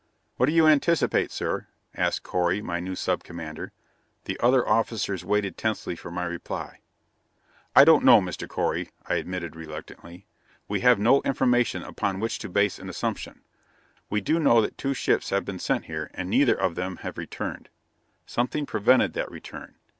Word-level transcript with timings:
"What 0.37 0.47
do 0.47 0.51
you 0.51 0.65
anticipate, 0.65 1.29
sir?" 1.31 1.67
asked 1.93 2.23
Correy, 2.23 2.59
my 2.59 2.79
new 2.79 2.95
sub 2.95 3.23
commander. 3.23 3.71
The 4.25 4.39
other 4.39 4.67
officers 4.67 5.23
waited 5.23 5.59
tensely 5.59 5.95
for 5.95 6.09
my 6.09 6.25
reply. 6.25 6.79
"I 7.75 7.85
don't 7.85 8.03
know, 8.03 8.19
Mr. 8.19 8.47
Correy," 8.47 8.89
I 9.05 9.17
admitted 9.17 9.55
reluctantly. 9.55 10.25
"We 10.67 10.79
have 10.79 10.97
no 10.97 11.21
information 11.21 11.83
upon 11.83 12.19
which 12.19 12.39
to 12.39 12.49
base 12.49 12.79
an 12.79 12.89
assumption. 12.89 13.41
We 14.09 14.21
do 14.21 14.39
know 14.39 14.59
that 14.63 14.75
two 14.75 14.95
ships 14.95 15.29
have 15.29 15.45
been 15.45 15.59
sent 15.59 15.85
here, 15.85 16.09
and 16.15 16.31
neither 16.31 16.59
of 16.59 16.73
them 16.73 16.95
have 17.03 17.19
returned. 17.19 17.69
Something 18.25 18.65
prevented 18.65 19.13
that 19.13 19.29
return. 19.29 19.75